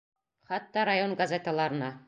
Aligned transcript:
Хатта 0.47 0.81
район 0.91 1.11
газеталарына... 1.21 1.91